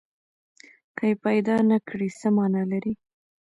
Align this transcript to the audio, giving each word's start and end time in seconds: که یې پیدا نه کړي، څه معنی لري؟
که 0.97 1.03
یې 1.09 1.15
پیدا 1.25 1.55
نه 1.69 1.77
کړي، 1.87 2.09
څه 2.19 2.27
معنی 2.35 2.63
لري؟ 2.71 2.93